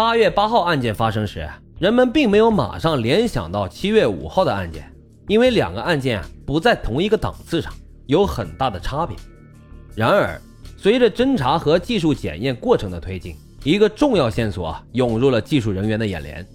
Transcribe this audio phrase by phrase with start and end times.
[0.00, 1.46] 八月八号案件发生时，
[1.78, 4.90] 人们并没有马上联想到七月五号的案件，
[5.28, 7.70] 因为两个案件不在同一个档次上，
[8.06, 9.14] 有很大的差别。
[9.94, 10.40] 然而，
[10.78, 16.46] 随着侦查和技术检验过程的推进，一个重要线索涌入了技术人员的眼帘。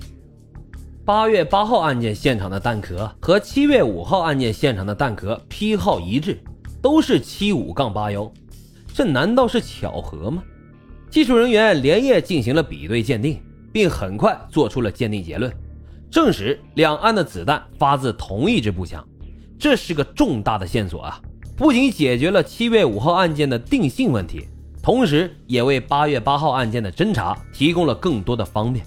[1.05, 6.39] 八月八号案件现场的弹壳和七月五号案件现场的弹壳批号一致，
[6.81, 8.27] 都是七五杠八幺，
[8.91, 10.41] 这难道是巧合吗？
[11.15, 13.41] 技术人员连夜进行了比对鉴定，
[13.71, 15.49] 并很快做出了鉴定结论，
[16.11, 19.01] 证实两岸的子弹发自同一支步枪。
[19.57, 21.21] 这是个重大的线索啊！
[21.55, 24.45] 不仅解决了七月五号案件的定性问题，
[24.83, 28.85] 同时也为八月八号案件的侦查提供了更多的方便。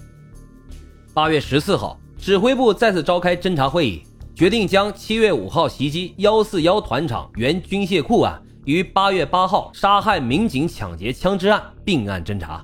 [1.15, 1.99] 八月十四号。
[2.15, 4.03] 指挥部再次召开侦查会议，
[4.35, 12.63] 决定将七月五号袭击幺四幺团场原军械库案于八月八号杀害民警抢劫枪支案并案侦查。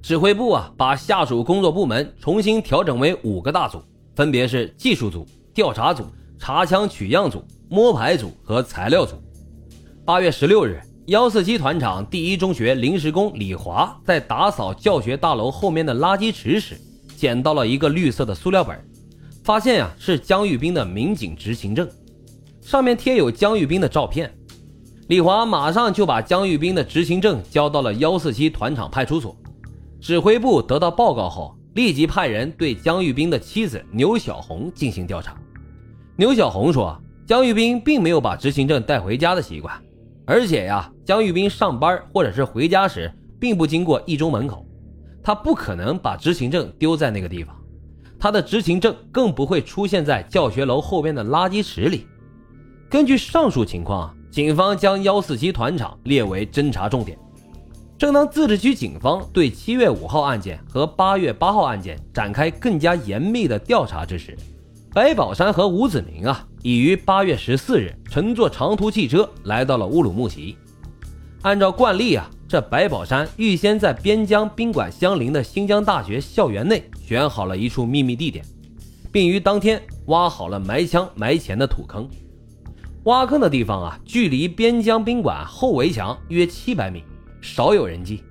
[0.00, 3.82] 指挥部啊，把下属工作部门重新调整为五个大组，
[4.16, 6.06] 分别是技术组、调查组、
[6.38, 9.16] 查枪取样组、摸排组和材料组。
[10.06, 16.80] 八月十六日，幺四七团场第一中学临时工李华在打扫教学大楼后面的垃圾池时。
[17.14, 18.82] 捡到了一个绿色的塑料本，
[19.44, 21.86] 发现呀是姜玉斌的民警执勤证，
[22.62, 24.34] 上面贴有姜玉斌的照片。
[25.14, 29.36] 李华马上就把姜玉斌的执勤证交到了幺四七团场派出所。
[30.00, 35.36] 指挥部得到报告后，立即派人对姜玉斌的妻子牛小红进行调查。
[36.16, 39.80] 牛小红说，姜玉斌并没有把执勤证带回家的习惯，
[40.26, 44.66] 而且呀，姜玉斌上班或者是回家时，并不经过一中门口。
[45.22, 47.54] 他不可能把执勤证丢在那个地方，
[48.18, 52.04] 他的执勤证更不会出现在教学楼后边的垃圾池里。
[52.90, 57.16] 根据上述情况，警方将幺四七团场列为侦查重点。
[57.96, 64.36] 正当自治区警方对七月五号案件和八月八号案件展开更加严密的调查之时，
[64.92, 70.56] 白宝山和吴子明啊，已于八月十四日乘坐长途汽车来到了乌鲁木齐。
[71.42, 72.28] 按照惯例啊。
[72.46, 78.44] 这白宝山预先在边疆宾馆相邻的新疆大学校园内选好了一处秘密地点，
[79.10, 82.08] 并于当天挖好了埋枪埋钱的土坑。
[83.04, 87.04] 挖坑的地方啊，距离边疆宾馆后围墙约七百米，
[87.42, 88.24] 少有人迹。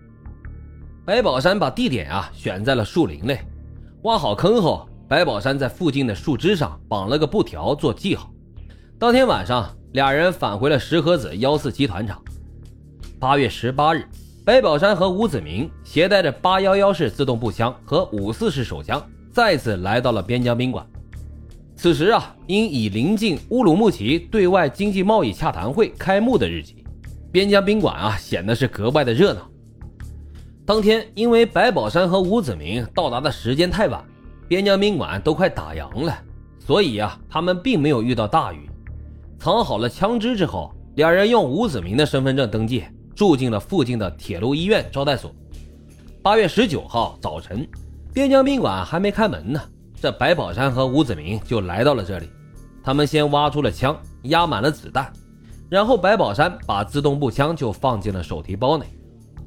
[1.06, 3.39] 白宝山把地点啊选在了树林内。
[4.01, 8.31] 挖好坑后，白宝山在附近的树枝上绑了个布条做记号。
[8.97, 12.19] 当天晚上，俩人返回了石河子幺四七团场。
[13.19, 14.03] 八月十八日，
[14.44, 19.00] 白宝山和吴子明携带着八幺幺式自动步枪和五四式手枪，
[19.31, 20.83] 再次来到了边疆宾馆。
[21.75, 26.84] 此时啊，因已临近乌鲁木齐对外经济贸易洽谈会开幕的日期，
[27.31, 29.50] 边疆宾馆啊显得是格外的热闹。
[30.66, 34.03] 当天，因为白宝山和吴子明到达的时间太晚，
[34.47, 36.17] 边疆宾馆都快打烊了，
[36.59, 38.69] 所以啊，他们并没有遇到大雨。
[39.38, 42.83] 藏好了枪支之后，两人用吴子明的身份证登记。
[43.16, 45.31] 住进了附近的铁路医院招待所。
[46.23, 47.63] 八月十九号早晨，
[48.12, 49.62] 边疆宾馆还没开门呢，
[50.03, 52.27] 这白宝山和吴子明就来到了这里。
[52.83, 55.09] 他们先挖出了枪，压满了子弹，
[55.69, 58.85] 然后白宝山把自动步枪就放进了手提包内，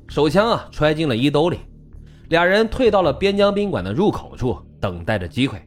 [0.08, 1.58] 手枪啊揣进了衣兜里。
[2.30, 5.60] 俩人退到了边疆宾馆的入口处，等待着机会。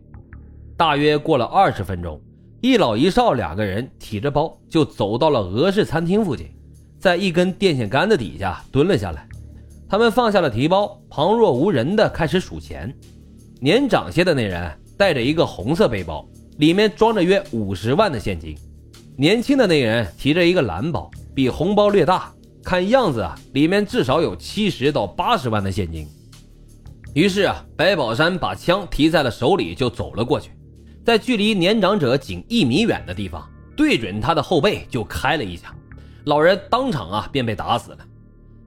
[0.76, 2.20] 大约过了二十分钟，
[2.60, 6.50] 一老一少两个人提着包就走到了俄式餐厅附近。
[6.98, 9.30] 在一根电线杆子底下蹲了下来，
[9.88, 12.92] 他们放下了提包，旁若无人的开始数钱。
[13.62, 16.28] 年长些的那人带着一个红色背包，
[16.58, 18.54] 里面装着约五十万的现金；
[19.16, 22.30] 年轻的那人提着一个蓝包，比红包略大，
[22.66, 26.06] 看样子啊，里面至少有七十到八十万的现金。
[27.14, 30.52] 于是啊，白宝山把枪提在了手里，就走了过去，
[31.06, 35.74] 在距离年长者仅一米远的地方，对准他的后背就开了一枪。
[36.26, 38.00] 老人当场啊便被打死了，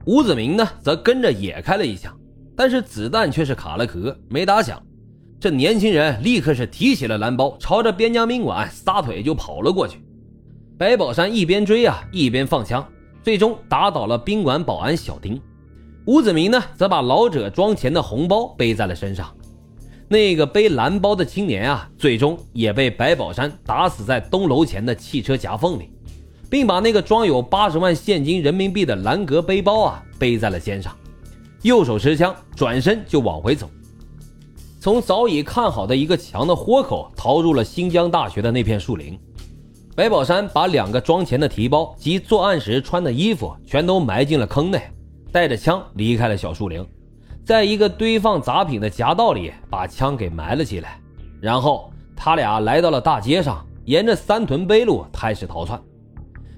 [0.06, 2.18] 吴子明呢则跟着也开了一枪，
[2.56, 4.82] 但是子弹却是卡了壳，没打响。
[5.42, 9.98] 这年轻人立刻是提起了蓝包，朝着边疆宾馆撒腿就跑了过去。
[10.78, 12.86] 白宝山一边追啊一边放枪，
[13.24, 15.42] 最终打倒了宾馆保安小丁。
[16.04, 19.34] 吴子明呢则把老者装钱的红包背在了身上。
[20.06, 25.90] 那个背蓝包的青年啊，最终也被白宝山打死在东楼前的汽车夹缝里。
[26.48, 30.96] 并把那个装有八十万现金人民币的蓝格背包啊背在了肩上，
[31.62, 33.68] 右手持枪，转身就往回走，
[34.82, 39.16] 从早已看好的一个墙的豁口逃入了新疆大学的那片树林。
[39.94, 44.82] 白宝山把两个装钱的提包及作案时穿的衣服全都埋进了坑内，
[45.30, 46.84] 带着枪离开了小树林，
[47.44, 51.00] 在一个堆放杂品的夹道里把枪给埋了起来，
[51.40, 55.80] 然后他俩来到了大街上，沿着三屯北路开始逃窜。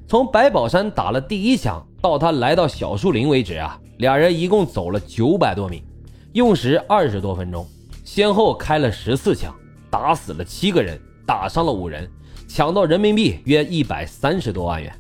[0.09, 5.85] 从白宝山打了第一枪到他来到小树林为止啊，俩人一共走了九百多米，
[6.33, 7.67] 用时二十多分钟，
[8.05, 9.53] 先后开了十四枪，
[9.91, 12.09] 打死了七个人，打伤了五人，
[12.47, 14.95] 抢到人民币约一百三十多万元。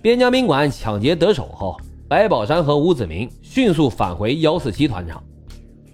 [0.00, 1.76] 边疆宾馆抢劫得手后，
[2.08, 5.22] 白宝山和吴子明迅速返回幺四七团场。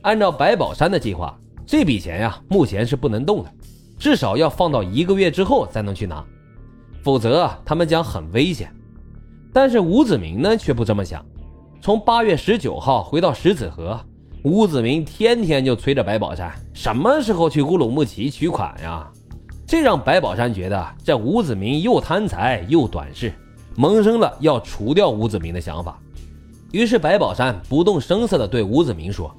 [0.03, 3.53] 按照白宝山的计划，这笔钱呀，目前是不能动的，
[3.99, 6.25] 至少要放到一个月之后才能去拿。
[7.03, 8.73] 否则，他们将很危险。
[9.53, 11.25] 但是吴子明呢，却不这么想。
[11.81, 14.01] 从八月十九号回到石子河，
[14.45, 19.11] 吴子明天天就催着白宝山，什么时候去乌鲁木齐取款呀？
[19.67, 23.33] 这让白宝山觉得这吴子明又贪财又短视，
[23.77, 26.01] 萌生了要除掉吴子明的想法。
[26.71, 29.35] 于是白宝山不动声色地对吴子明说：“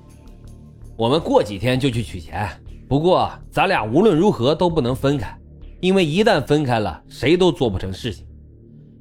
[0.98, 2.50] 我们过几天就去取钱，
[2.88, 5.34] 不过咱俩无论如何都不能分开。”
[5.80, 8.25] 因为一旦分开了，谁都做不成事情。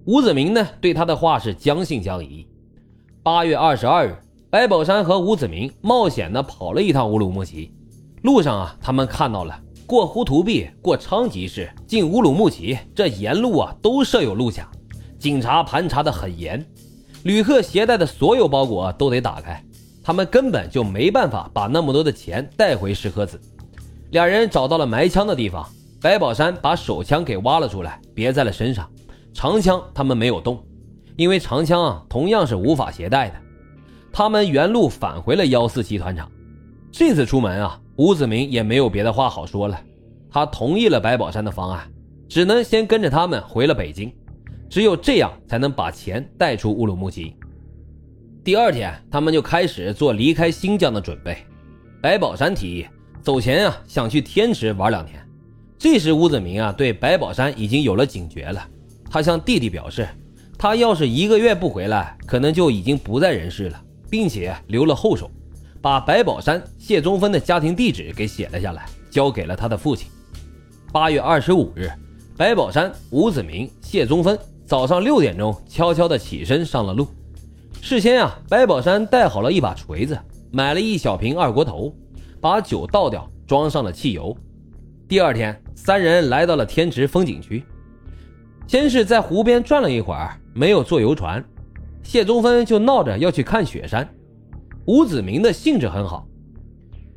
[0.05, 2.47] 吴子明呢，对他的话是将信将疑。
[3.21, 4.17] 八月二十二日，
[4.51, 7.71] 白宝山和吴子明冒险的跑了一趟乌鲁木齐。
[8.23, 9.55] 路上啊，他们看到了
[9.87, 14.71] 过呼图壁、过昌吉市、进乌鲁木齐，这沿路啊都设有路卡，
[15.19, 16.65] 警察盘查的很严，
[17.25, 19.63] 旅客携带的所有包裹都得打开，
[20.03, 23.39] 他们根本就没办法把那么多的钱带回石河子。
[24.13, 25.67] 两人找到了埋枪的地方。
[26.01, 28.89] 白宝山把手枪给挖了出来，别在了身上。
[29.35, 30.65] 长枪他们没有动，
[31.17, 33.35] 因为长枪啊同样是无法携带的。
[34.13, 36.31] 他们原路返回了幺四七团场。
[36.91, 39.81] 这次出门啊，吴子明也没有别的话好说了，
[40.31, 41.91] 他同意了白宝山的方案，
[42.29, 44.13] 只能先跟着他们回了北京。
[44.69, 47.35] 只有这样才能把钱带出乌鲁木齐。
[48.45, 51.39] 第二天，他们就开始做离开新疆的准备。
[52.03, 52.87] 白宝山提议
[53.23, 55.21] 走前啊，想去天池玩两天。
[55.79, 58.67] 这时，吴子明啊对白宝山已经有了警觉了。
[59.11, 60.07] 他向弟弟表示，
[60.59, 65.31] 他要是一个月不回来，可能就已经不在人世了，并且留了后手，
[65.81, 70.09] 把白宝山、谢宗芬的家庭地址给写了下来，交给了他的父亲。
[70.93, 71.91] 八月二十五日，
[72.37, 77.07] 白宝山、吴子明、谢宗芬早上六点钟悄悄地起身上了路。
[77.81, 80.19] 事先啊，白宝山带好了一把锤子，
[80.51, 81.95] 买了一小瓶二锅头，
[82.41, 84.37] 把酒倒掉，装上了汽油。
[85.07, 87.63] 第二天，三人来到了天池风景区，
[88.67, 91.43] 先是在湖边转了一会儿，没有坐游船。
[92.09, 94.09] 谢宗芬就闹着要去看雪山，
[94.87, 96.27] 吴子明的兴致很好，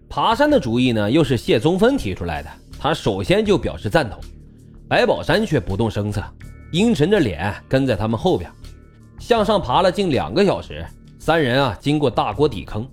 [0.09, 4.19] 爬山的主意呢又是谢宗芬提出来的，他首先就表示赞同。
[4.89, 6.21] 白宝山却不动声色，
[6.73, 8.51] 阴沉着脸跟在他们后边，
[9.17, 10.85] 向上爬了近两个小时。
[11.17, 12.85] 三人啊，经过大锅底坑，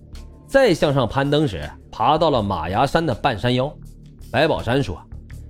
[0.46, 3.76] 再向上攀登时，爬到了马牙山的半山腰。
[4.30, 5.02] 白宝山说：“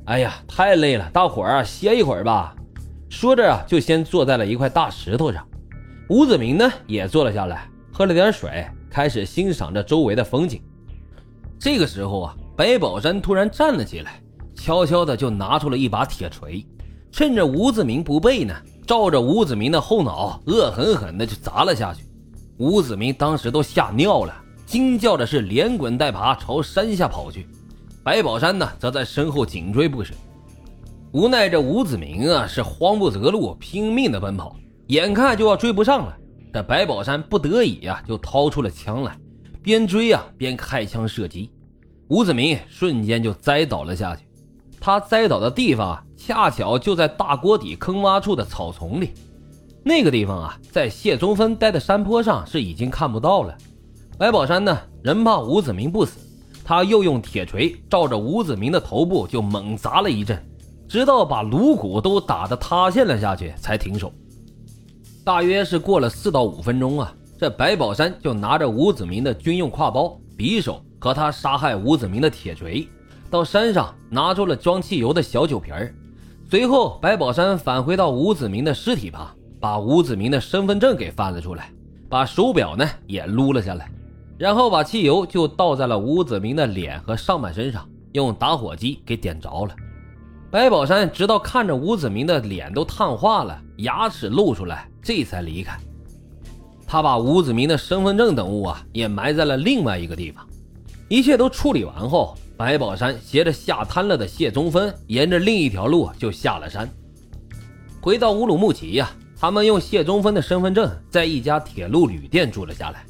[0.06, 2.56] 哎呀，太累了，大伙儿啊歇一会儿吧。”
[3.10, 5.46] 说着啊，就先坐在了一块大石头上。
[6.08, 10.58] 吴子明呢也坐了下来，喝了点水，开始欣赏着周围的风景。
[11.58, 14.22] 这个时候啊，白宝山突然站了起来，
[14.54, 16.64] 悄悄的就拿出了一把铁锤，
[17.12, 18.54] 趁着吴子明不备呢，
[18.86, 22.04] 照着吴子明的后脑恶狠狠的就砸了下去。
[22.56, 24.34] 吴子明当时都吓尿了，
[24.64, 27.46] 惊叫着是连滚带爬朝山下跑去。
[28.02, 30.14] 白宝山呢，则在身后紧追不舍。
[31.12, 34.56] 无奈这吴子明啊，是慌不择路，拼命的奔跑，
[34.88, 36.16] 眼看就要追不上了。
[36.52, 39.16] 这白宝山不得已呀，就掏出了枪来，
[39.62, 41.50] 边追啊边开枪射击。
[42.08, 44.24] 吴子明瞬间就栽倒了下去。
[44.80, 49.12] 他栽倒的地方啊，恰巧就在大锅底坑洼处的草丛里。
[49.84, 53.54] 那个地方啊，在谢宗芬待的山坡上是已经看不到了。
[54.16, 56.18] 白宝山呢，人怕吴子明不死。
[56.64, 60.42] 他又用铁锤照着吴子明的头部就猛砸了一阵，
[60.88, 64.12] 直到把颅骨都打得塌陷了下去，才停手。
[65.28, 72.88] 大约是过了四到五分钟啊，这白宝山就拿着吴子明的军用挎包、匕首和他杀害吴子明的铁锤，
[73.30, 75.94] 到山上拿出了装汽油的小酒瓶儿。
[76.48, 79.28] 随后，白宝山返回到吴子明的尸体旁，
[79.60, 81.70] 把吴子明的身份证给翻了出来，
[82.08, 83.86] 把手表呢也撸了下来。
[84.38, 89.76] 然后把汽油就倒在了吴子明的脸和上半身上，用打火机给点着了。
[90.50, 95.74] 白宝山直到看着吴子明的脸都烫化了，牙齿露出来，这才离开。
[96.86, 100.46] 他把吴子明的身份证等物啊也埋在了另外一个地方。
[101.08, 106.86] 一切都处理完后，白宝山携着吓瘫了的谢宗芬，沿着另一条路就下了山。
[108.02, 113.02] 回到乌鲁木齐呀，他们用谢宗芬的身份证在一家铁路旅店住了下来。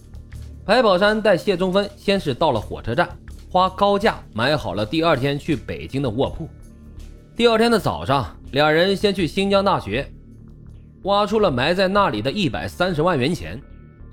[0.65, 3.09] 白宝山带谢中芬先是到了火车站，
[3.51, 6.49] 花高价买好了第二天去北京的卧铺。
[7.35, 10.09] 第二天的早上，两人先去新疆大学，
[11.03, 13.61] 挖出了埋在那里的一百三十万元钱。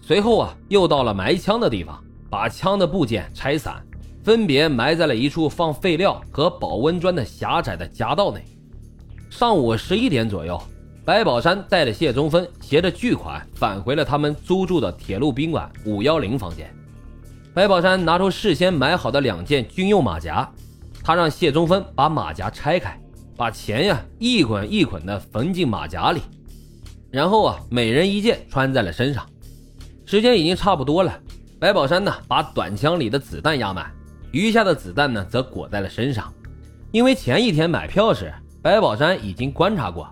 [0.01, 3.83] 随后啊，又到了埋枪的地方，把枪的部件拆散，
[4.23, 8.43] 分别埋在了一处放废料和保温砖的狭窄的夹道内。
[9.29, 10.61] 上午十一点左右，
[11.03, 16.71] 白宝山带着谢中芬携着巨款返回了他们租住的铁路宾馆五幺零房间。
[17.53, 20.49] 白宝山拿出事先买好的两件军用马甲，
[21.03, 22.99] 他让谢中芬把马甲拆开。
[23.37, 26.21] 把钱呀一捆一捆的缝进马甲里，
[27.11, 29.25] 然后啊每人一件穿在了身上。
[30.05, 31.19] 时间已经差不多了，
[31.59, 33.91] 白宝山呢把短枪里的子弹压满，
[34.31, 36.31] 余下的子弹呢则裹在了身上。
[36.91, 40.07] 因为前一天买票时，白宝山已经观察过，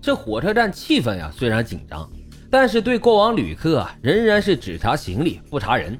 [0.00, 2.08] 这火车站气氛呀虽然紧张，
[2.50, 5.98] 但是对过往旅客啊仍然是只查行李不查人，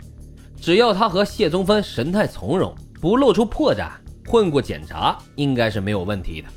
[0.60, 3.90] 只要他和谢宗芬神态从容，不露出破绽。
[4.26, 6.48] 混过检查应该是没有问题的。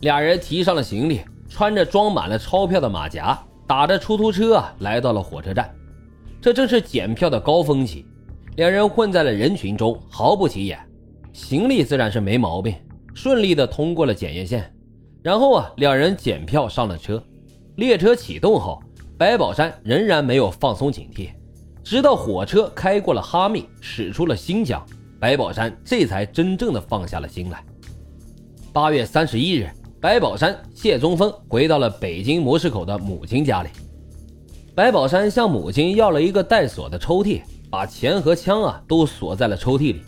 [0.00, 5.74] 俩人提上了行李，穿着装满了钞票的马甲，打着出租车来到了火车站。
[6.40, 8.06] 这正是检票的高峰期，
[8.56, 10.78] 两人混在了人群中，毫不起眼。
[11.32, 12.74] 行李自然是没毛病，
[13.14, 14.72] 顺利的通过了检验线。
[15.22, 17.22] 然后啊，两人检票上了车。
[17.76, 18.82] 列车启动后，
[19.16, 21.30] 白宝山仍然没有放松警惕，
[21.82, 24.84] 直到火车开过了哈密，驶出了新疆。
[25.20, 27.64] 白宝山这才真正的放下了心来。
[28.72, 29.68] 八月三十一日，
[30.00, 33.68] 白宝山、谢中峰回到了北京模式口的母亲家里。
[34.72, 40.02] 白宝山向母亲要了一个带锁的抽屉，把钱和枪啊都锁在了抽屉里。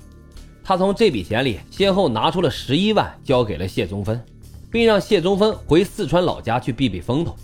[0.63, 4.23] 他从这笔钱里先后拿出了十一万，交给了谢中芬，
[4.71, 7.35] 并让谢中芬回四川老家去避避风头。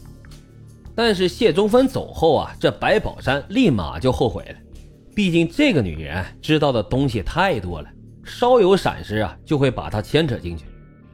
[0.95, 4.55] 但是谢中芬走后啊，这白宝山立马就后悔了。
[5.17, 7.88] 毕竟这个女人知道的东西太多了，
[8.25, 10.65] 稍有闪失啊，就会把她牵扯进去。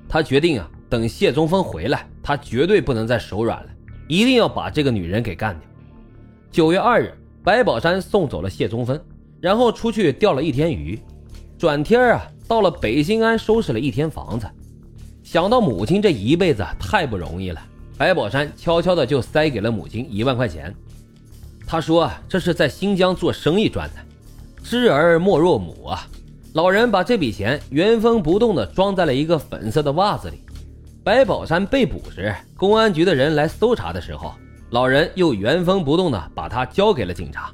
[0.06, 3.68] 他决定啊，等谢中峰回来，他绝对不能再手软了，
[4.08, 5.66] 一定要把这个女人给干掉。
[6.50, 9.00] 九月二日，白宝山送走了谢中峰，
[9.40, 11.00] 然后出去钓了一天鱼，
[11.56, 14.46] 转天啊，到了北新安收拾了一天房子。
[15.22, 17.62] 想到母亲这一辈子太不容易了，
[17.96, 20.74] 白宝山悄悄的就塞给了母亲一万块钱。
[21.66, 23.96] 他说：“这是在新疆做生意赚的，
[24.62, 26.06] 知儿莫若母啊！”
[26.52, 30.42] 老人把这笔钱原封不动地装在了一个粉色的袜子里。
[31.04, 34.32] 白宝山被捕时，公安局的人来搜查的时候，
[34.70, 37.50] 老人又原封不动地把他交给了警察。